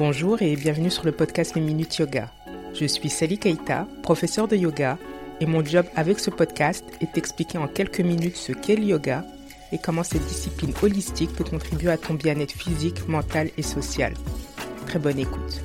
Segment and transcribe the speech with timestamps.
[0.00, 2.30] Bonjour et bienvenue sur le podcast Les Minutes Yoga.
[2.72, 4.96] Je suis Sally Keita, professeure de yoga,
[5.42, 9.26] et mon job avec ce podcast est d'expliquer en quelques minutes ce qu'est le yoga
[9.72, 14.14] et comment cette discipline holistique peut contribuer à ton bien-être physique, mental et social.
[14.86, 15.60] Très bonne écoute.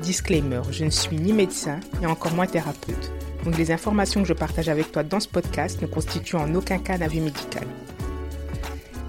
[0.00, 3.12] Disclaimer, je ne suis ni médecin et encore moins thérapeute.
[3.44, 6.78] Donc les informations que je partage avec toi dans ce podcast ne constituent en aucun
[6.78, 7.66] cas un avis médical.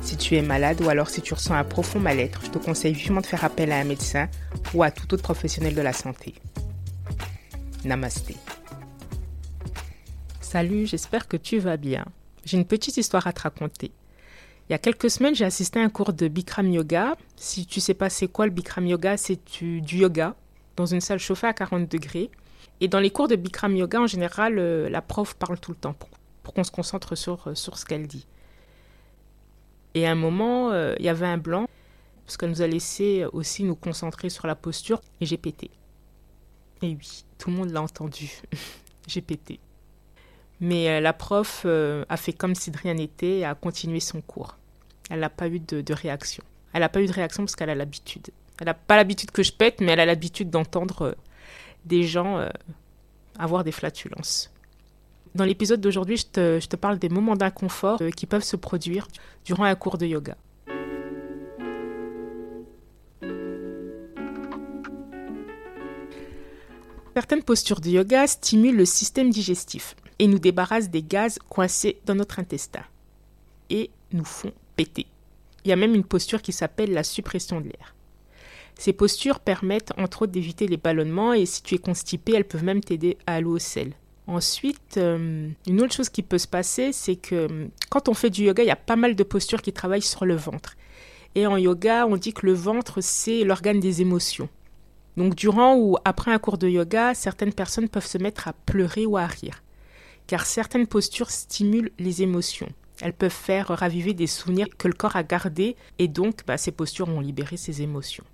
[0.08, 2.94] Si tu es malade ou alors si tu ressens un profond mal-être, je te conseille
[2.94, 4.30] vivement de faire appel à un médecin
[4.74, 6.34] ou à tout autre professionnel de la santé.
[7.84, 8.38] Namasté.
[10.40, 12.06] Salut, j'espère que tu vas bien.
[12.46, 13.92] J'ai une petite histoire à te raconter.
[14.70, 17.18] Il y a quelques semaines, j'ai assisté à un cours de Bikram Yoga.
[17.36, 20.36] Si tu sais pas c'est quoi le Bikram Yoga, c'est du, yoga
[20.78, 22.32] dans une salle chauffée à 40 degrés.
[22.80, 25.78] Et dans les cours de Bikram Yoga, en général, euh, la prof parle tout le
[25.78, 26.08] temps pour,
[26.44, 28.26] pour qu'on se concentre sur, euh, sur ce qu'elle dit.
[29.98, 31.68] Et à un moment, euh, il y avait un blanc,
[32.24, 35.72] parce qu'elle nous a laissé aussi nous concentrer sur la posture, et j'ai pété.
[36.84, 38.30] Et oui, tout le monde l'a entendu.
[39.08, 39.60] j'ai pété.
[40.60, 44.00] Mais euh, la prof euh, a fait comme si de rien n'était et a continué
[44.00, 44.56] son cours.
[45.10, 46.44] Elle n'a pas eu de, réaction.
[46.74, 48.30] Elle n'a pas eu de réaction parce qu'elle a l'habitude.
[48.60, 51.18] Elle n'a pas l'habitude que je pète, mais elle a l'habitude d'entendre
[51.86, 52.48] des gens
[53.40, 54.52] avoir des flatulences.
[55.38, 56.26] Dans l'épisode d'aujourd'hui, je
[56.66, 59.08] te, parle des moments d'inconfort euh, qui peuvent se produire
[59.46, 60.36] durant un cours de yoga.
[67.14, 72.16] Certaines postures de yoga stimulent le système digestif et nous débarrassent des gaz coincés dans
[72.16, 72.84] notre intestin
[73.70, 75.06] et nous font péter.
[75.64, 77.94] Il y a même une posture qui s'appelle la suppression de l'air.
[78.74, 82.64] Ces postures permettent entre autres d'éviter les ballonnements et si tu es constipé, elles peuvent
[82.64, 83.94] même t'aider à aller au sel.
[84.28, 88.30] Ensuite, euh, une autre chose qui peut se passer, c'est que euh, quand on fait
[88.30, 90.76] du yoga, il y a pas mal de postures qui travaillent sur le ventre.
[91.36, 94.50] Et en yoga, on dit que le ventre, c'est l'organe des émotions.
[95.16, 99.06] Donc durant ou après un cours de yoga, certaines personnes peuvent se mettre à pleurer
[99.06, 99.64] ou à rire.
[100.28, 102.70] Car certaines postures stimulent les émotions.
[103.02, 106.72] Elles peuvent faire raviver des souvenirs que le corps a gardés et donc bah, ces
[106.72, 108.26] postures vont libérer ces émotions.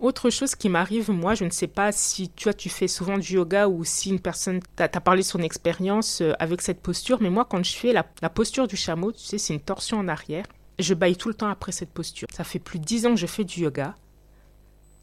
[0.00, 3.34] Autre chose qui m'arrive, moi, je ne sais pas si tu tu fais souvent du
[3.34, 7.44] yoga ou si une personne t'a parlé son expérience euh, avec cette posture, mais moi,
[7.44, 10.44] quand je fais la, posture du chameau, tu sais, c'est une torsion en arrière,
[10.78, 12.28] je baille tout le temps après cette posture.
[12.32, 13.96] Ça fait plus de 10 ans que je fais du yoga.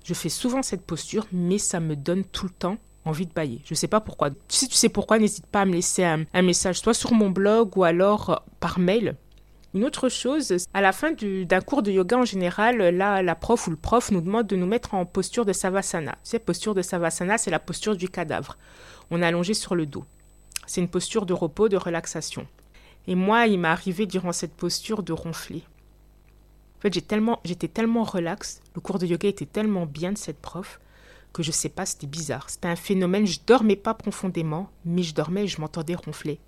[0.06, 3.62] Je fais souvent cette posture, mais ça me donne tout le temps envie de bailler.
[3.66, 4.30] Je ne sais pas pourquoi.
[4.48, 7.30] Si tu sais pourquoi, n'hésite pas à me laisser un, un, message, soit sur mon
[7.30, 9.18] blog ou alors euh, par mail.
[9.76, 13.68] Une autre chose, à la fin d'un cours de yoga en général, là, la prof
[13.68, 16.18] ou le prof nous demande de nous mettre en posture de savasana.
[16.24, 18.58] Cette posture de savasana, c'est la posture du cadavre.
[19.12, 20.06] On est allongé sur le dos.
[20.66, 22.48] C'est une posture de repos, de relaxation.
[23.06, 25.64] Et moi, il m'est arrivé durant cette posture de ronfler.
[26.78, 27.42] En fait, j'étais tellement,
[27.74, 30.80] tellement relax, le cours de yoga était tellement bien de cette prof
[31.34, 32.50] que je sais pas, c'était bizarre.
[32.50, 36.40] C'était un phénomène, je dormais pas profondément, mais je dormais et je m'entendais ronfler.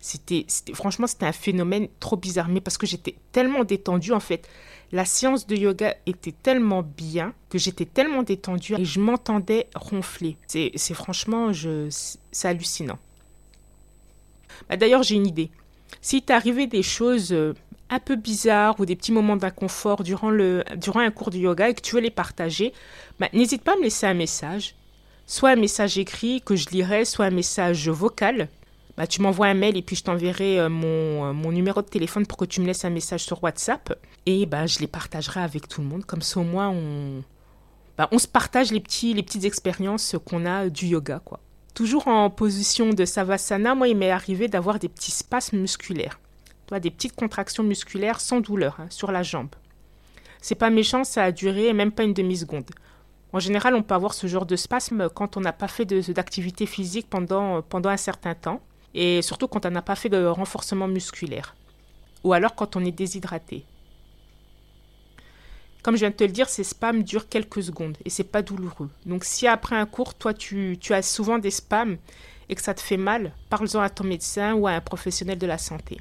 [0.00, 4.48] C'était, franchement, c'était un phénomène trop bizarre, mais parce que j'étais tellement détendue, en fait.
[4.92, 10.36] La séance de yoga était tellement bien que j'étais tellement détendue et je m'entendais ronfler.
[10.46, 11.88] C'est, franchement, je,
[12.30, 12.98] c'est hallucinant.
[14.68, 15.50] Bah, d'ailleurs, j'ai une idée.
[16.00, 17.54] Si arrivé des choses euh,
[17.90, 21.68] un peu bizarres ou des petits moments d'inconfort durant, le, durant un cours de yoga
[21.68, 22.72] et que tu veux les partager,
[23.18, 24.74] bah, n'hésite pas à me laisser un message.
[25.26, 28.48] Soit un message écrit que je lirai, soit un message vocal
[28.98, 31.86] bah, tu m'envoies un mail et puis je t'enverrai euh, mon, euh, mon, numéro de
[31.86, 33.96] téléphone pour que tu me laisses un message sur WhatsApp.
[34.26, 36.04] Et bah, je les partagerai avec tout le monde.
[36.04, 37.22] Comme ça, au moins, on,
[37.96, 41.20] bah, on se partage les, petits, les petites expériences qu'on a du yoga.
[41.24, 41.38] quoi.
[41.74, 46.18] Toujours en position de savasana, moi, il m'est arrivé d'avoir des petits spasmes musculaires.
[46.72, 49.54] des petites contractions musculaires sans douleur hein, sur la jambe.
[50.42, 52.68] C'est pas méchant, ça a duré même pas une demi-seconde.
[53.32, 56.66] En général, on peut avoir ce genre de spasme quand on n'a pas fait d'activité
[56.66, 58.60] physique pendant, pendant un certain temps
[58.94, 61.54] et surtout quand on n'a pas fait de renforcement musculaire,
[62.24, 63.64] ou alors quand on est déshydraté.
[65.82, 68.42] Comme je viens de te le dire, ces spams durent quelques secondes et c'est pas
[68.42, 68.90] douloureux.
[69.06, 71.96] Donc si après un cours, toi tu, as souvent des spams
[72.48, 75.46] et que ça te fait mal, parle-en à ton médecin ou à un professionnel de
[75.46, 76.00] la santé.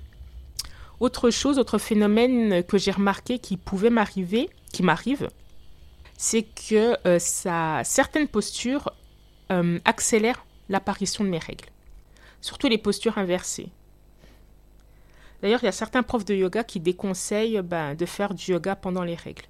[0.99, 5.29] Autre chose, autre phénomène que j'ai remarqué qui pouvait m'arriver, qui m'arrive,
[6.17, 8.91] c'est que euh, certaines postures
[9.51, 11.67] euh, accélèrent l'apparition de mes règles
[12.41, 13.69] surtout les postures inversées.
[15.41, 18.75] D'ailleurs, il y a certains profs de yoga qui déconseillent ben, de faire du yoga
[18.75, 19.45] pendant les règles.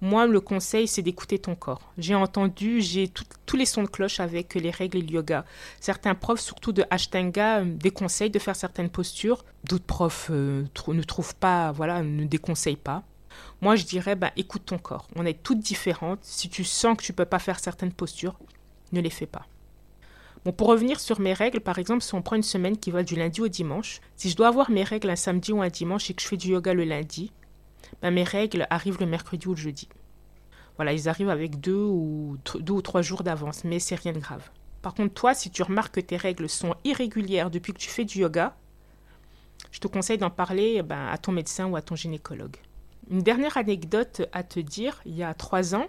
[0.00, 1.92] Moi, le conseil, c'est d'écouter ton corps.
[1.98, 3.10] J'ai entendu, j'ai
[3.46, 5.44] tous les sons de cloche avec les règles et le yoga.
[5.80, 9.44] Certains profs, surtout de Ashtanga, euh, déconseillent de faire certaines postures.
[9.64, 13.02] D'autres profs euh, ne trouvent pas, voilà, ne déconseillent pas.
[13.62, 15.08] Moi, je dirais, ben, écoute ton corps.
[15.16, 16.20] On est toutes différentes.
[16.22, 18.38] Si tu sens que tu peux pas faire certaines postures,
[18.92, 19.46] ne les fais pas.
[20.52, 23.16] Pour revenir sur mes règles, par exemple, si on prend une semaine qui va du
[23.16, 26.14] lundi au dimanche, si je dois avoir mes règles un samedi ou un dimanche et
[26.14, 27.32] que je fais du yoga le lundi,
[28.02, 29.88] ben, mes règles arrivent le mercredi ou le jeudi.
[30.76, 34.18] Voilà, ils arrivent avec deux ou, deux ou trois jours d'avance, mais c'est rien de
[34.18, 34.50] grave.
[34.82, 38.04] Par contre, toi, si tu remarques que tes règles sont irrégulières depuis que tu fais
[38.04, 38.54] du yoga,
[39.70, 42.56] je te conseille d'en parler ben, à ton médecin ou à ton gynécologue.
[43.10, 45.86] Une dernière anecdote à te dire, il y a trois ans,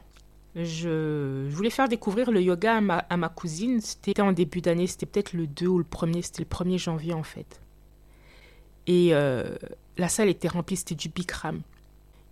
[0.56, 3.82] je, voulais faire découvrir le yoga à ma, cousine.
[3.82, 7.14] C'était en début d'année, c'était peut-être le 2 ou le 1er, c'était le 1er janvier
[7.14, 7.60] en fait.
[8.88, 9.56] Et euh,
[9.98, 11.62] la salle était remplie, c'était du Bikram.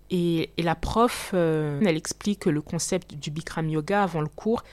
[0.10, 4.64] Et, la prof, euh, elle explique le concept du Bikram yoga avant le cours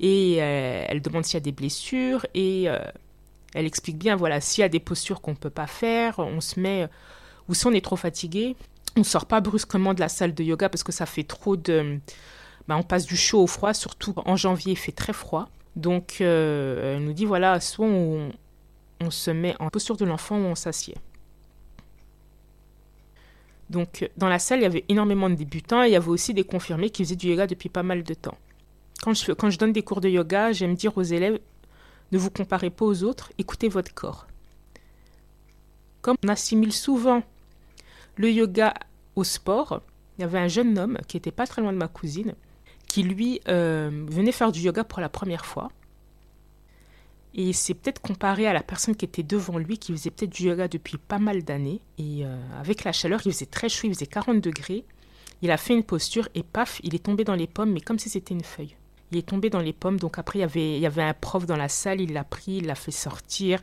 [0.00, 2.64] et euh, elle demande s'il y a des blessures et
[3.54, 6.40] elle explique bien, voilà, s'il y a des postures qu'on ne peut pas faire, on
[6.40, 6.88] se met,
[7.48, 8.56] ou si on est trop fatigué,
[8.96, 11.56] on ne sort pas brusquement de la salle de yoga parce que ça fait trop
[11.56, 12.00] de,
[12.68, 15.48] bah, on passe du chaud au froid, surtout en janvier, il fait très froid.
[15.74, 18.30] Donc, euh, elle nous dit voilà, soit on,
[19.10, 20.96] se met en posture de l'enfant ou on s'assied.
[23.70, 26.34] Donc, dans la salle, il y avait énormément de débutants et il y avait aussi
[26.34, 28.36] des confirmés qui faisaient du yoga depuis pas mal de temps.
[29.02, 31.38] Quand je, quand je donne des cours de yoga, j'aime dire aux élèves
[32.10, 34.26] ne vous comparez pas aux autres, écoutez votre corps.
[36.00, 37.22] Comme on assimile souvent
[38.16, 38.74] le yoga
[39.14, 39.82] au sport,
[40.16, 42.34] il y avait un jeune homme qui était pas très loin de ma cousine
[42.98, 45.70] qui lui euh, venait faire du yoga pour la première fois.
[47.32, 50.48] Et c'est peut-être comparé à la personne qui était devant lui, qui faisait peut-être du
[50.48, 51.80] yoga depuis pas mal d'années.
[51.98, 54.84] Et euh, avec la chaleur, il faisait très chaud, il faisait 40 degrés.
[55.42, 58.00] Il a fait une posture et paf, il est tombé dans les pommes, mais comme
[58.00, 58.74] si c'était une feuille.
[59.12, 61.56] Il est tombé dans les pommes, donc après il il y avait un prof dans
[61.56, 63.60] la salle, il l'a pris, il l'a fait sortir.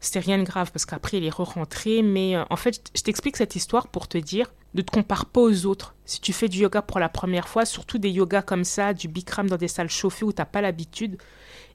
[0.00, 2.02] C'était rien de grave parce qu'après il est re-rentré.
[2.02, 5.40] Mais euh, en fait, je t'explique cette histoire pour te dire ne te compare pas
[5.40, 5.94] aux autres.
[6.04, 9.08] Si tu fais du yoga pour la première fois, surtout des yogas comme ça, du
[9.08, 11.16] bikram dans des salles chauffées où tu n'as pas l'habitude,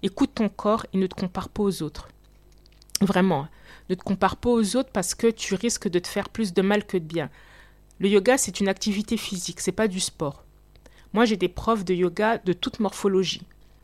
[0.04, 2.10] écoute ton corps et ne te compare pas aux autres.
[3.02, 3.48] Vraiment,
[3.90, 6.62] ne te compare pas aux autres parce que tu risques de te faire plus de
[6.62, 7.32] mal que de bien.
[8.00, 10.44] Le yoga, c'est une activité physique, c'est pas du sport.
[11.14, 13.42] Moi, j'ai des profs de yoga de toute morphologie.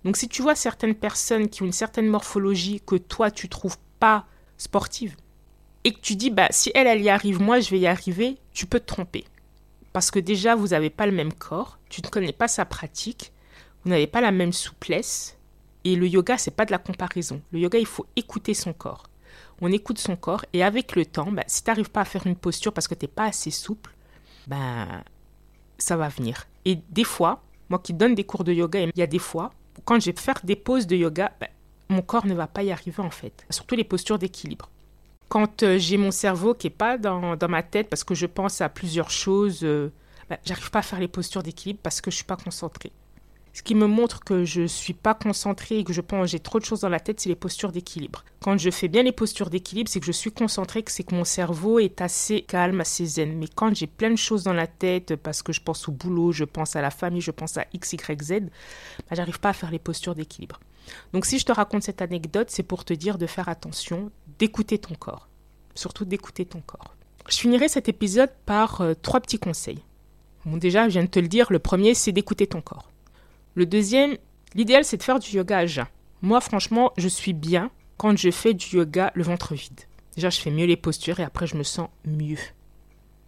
[0.08, 3.78] Donc si tu vois certaines personnes qui ont une certaine morphologie que toi tu trouves
[4.00, 4.26] pas
[4.58, 5.16] sportive,
[5.84, 8.38] et que tu dis, bah, si elle, elle y arrive, moi, je vais y arriver,
[8.52, 9.26] tu peux te tromper.
[9.94, 13.32] Parce que déjà, vous n'avez pas le même corps, tu ne connais pas sa pratique,
[13.84, 15.38] vous n'avez pas la même souplesse.
[15.84, 17.42] Et le yoga, c'est pas de la comparaison.
[17.52, 19.04] Le yoga, il faut écouter son corps.
[19.62, 22.28] On écoute son corps et avec le temps, bah, si tu n'arrives pas à faire
[22.28, 23.96] une posture parce que tu n'es pas assez souple,
[24.46, 25.04] bah,
[25.78, 26.48] ça va venir.
[26.66, 29.52] Et des fois, moi qui donne des cours de yoga, il y a des fois,
[29.86, 31.48] quand je vais faire des poses de yoga, bah,
[31.90, 33.46] mon corps ne va pas y arriver en fait.
[33.50, 34.70] Surtout les postures d'équilibre.
[35.30, 38.62] Quand euh, j'ai mon cerveau qui n'est pas dans, ma tête parce que je pense
[38.62, 39.92] à plusieurs choses, euh,
[40.30, 42.92] bah, j'arrive pas à faire les postures d'équilibre parce que je suis pas concentrée.
[43.58, 46.40] Ce qui me montre que je ne suis pas concentrée et que je pense j'ai
[46.40, 48.24] trop de choses dans la tête, c'est les postures d'équilibre.
[48.40, 51.16] Quand je fais bien les postures d'équilibre, c'est que je suis concentrée, que c'est que
[51.16, 53.36] mon cerveau est assez calme, assez zen.
[53.36, 56.32] Mais quand j'ai plein de choses dans la tête, parce que je pense au boulot,
[56.32, 59.54] je pense à la famille, je pense à X, Y, Z, bah, j'arrive pas à
[59.54, 60.60] faire les postures d'équilibre.
[61.12, 64.78] Donc si je te raconte cette anecdote, c'est pour te dire de faire attention, d'écouter
[64.78, 65.30] ton corps.
[65.74, 66.94] Surtout d'écouter ton corps.
[67.28, 69.80] Je finirai cet épisode par euh, trois petits conseils.
[70.46, 72.92] Bon, déjà, je viens de te le dire, le premier, c'est d'écouter ton corps.
[73.58, 74.18] Le deuxième,
[74.54, 75.88] l'idéal, c'est de faire du yoga à jeun.
[76.22, 79.82] Moi, franchement, je suis bien quand je fais du yoga le ventre vide.
[80.14, 82.38] Déjà, je fais mieux les postures et après, je me sens mieux.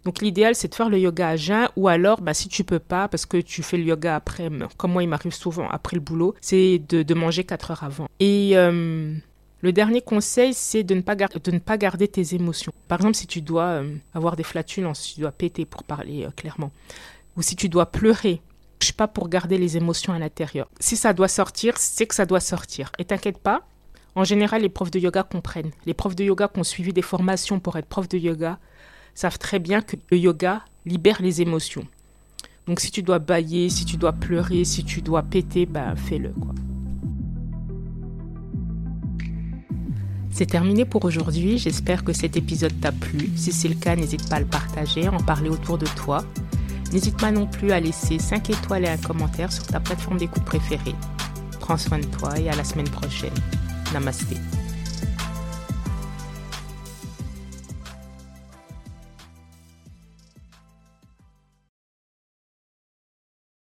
[0.04, 2.78] Donc l'idéal, c'est de faire le yoga à jeun ou alors, bah, si tu peux
[2.78, 6.00] pas, parce que tu fais le yoga après, comme moi, il m'arrive souvent après le
[6.00, 8.06] boulot, c'est de, manger 4 heures avant.
[8.20, 12.72] Et le dernier conseil, c'est de, ne pas de ne pas garder tes émotions.
[12.86, 13.82] Par exemple, si tu dois
[14.14, 16.70] avoir des flatulences, si tu dois péter pour parler euh, clairement,
[17.36, 18.40] ou si tu dois pleurer,
[18.80, 20.68] je suis pas pour garder les émotions à l'intérieur.
[20.80, 22.90] Si ça doit sortir, c'est que ça doit sortir.
[22.98, 23.62] Et t'inquiète pas,
[24.14, 25.70] en général, les profs de yoga comprennent.
[25.86, 28.58] Les profs de yoga qui ont suivi des formations pour être profs de yoga
[29.14, 31.86] savent très bien que le yoga libère les émotions.
[32.66, 36.30] Donc si tu dois bailler, si tu dois pleurer, si tu dois péter, ben fais-le
[36.30, 36.54] quoi.
[40.30, 43.30] C'est terminé pour aujourd'hui, j'espère que cet épisode t'a plu.
[43.36, 46.24] Si c'est le cas, n'hésite pas à le partager, en parler autour de toi.
[46.92, 50.44] N'hésite pas non plus à laisser 5 étoiles et un commentaire sur ta plateforme d'écoute
[50.44, 50.94] préférée.
[51.60, 53.34] Prends soin de toi et à la semaine prochaine.
[53.92, 54.36] Namasté.